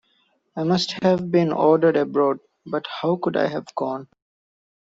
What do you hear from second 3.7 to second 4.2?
gone?